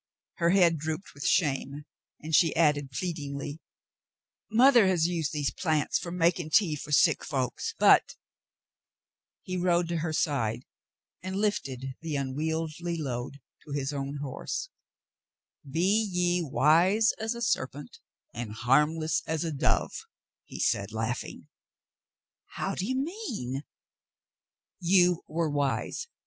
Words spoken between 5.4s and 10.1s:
plants for making tea for sick folks— but —"He rode to